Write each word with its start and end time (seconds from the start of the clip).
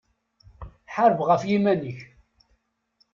Ḥareb 0.93 1.19
ɣef 1.29 1.41
yiman-ik 1.49 1.99